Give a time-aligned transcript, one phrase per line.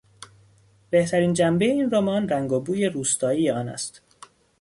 [0.89, 4.01] بهترین جنبهی این رمان رنگ و بوی روستایی آن است.